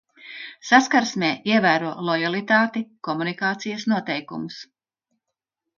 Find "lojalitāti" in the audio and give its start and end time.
2.09-2.85